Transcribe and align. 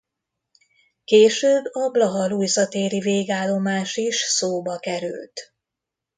Később 1.03 1.63
a 1.71 1.89
Blaha 1.89 2.27
Lujza 2.27 2.67
téri 2.67 2.99
végállomás 2.99 3.95
is 3.97 4.15
szóba 4.17 4.79
került. 4.79 5.53